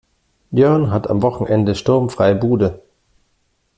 [0.49, 2.81] Jörn hat am Wochenende sturmfreie Bude.